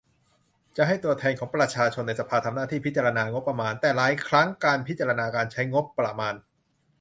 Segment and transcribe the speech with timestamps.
[0.77, 6.33] จะให้ตัวแทนของประชาชนในสภา ทำหน้าที่พิจารณางบประมาณ แต่หลายครั้งการพิจารณาการใช้งบประมาณ